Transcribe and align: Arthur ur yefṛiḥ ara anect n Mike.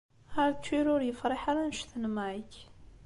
Arthur 0.43 0.85
ur 0.95 1.01
yefṛiḥ 1.03 1.41
ara 1.51 1.59
anect 1.63 1.91
n 2.01 2.05
Mike. 2.15 2.61